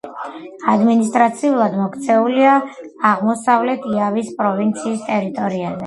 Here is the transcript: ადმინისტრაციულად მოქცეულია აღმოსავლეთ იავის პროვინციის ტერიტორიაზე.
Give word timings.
ადმინისტრაციულად 0.71 1.77
მოქცეულია 1.83 2.57
აღმოსავლეთ 3.13 3.89
იავის 3.95 4.37
პროვინციის 4.43 5.11
ტერიტორიაზე. 5.17 5.77